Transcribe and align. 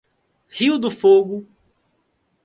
Rio 0.49 0.79
do 0.79 0.89
Fogo 0.89 1.45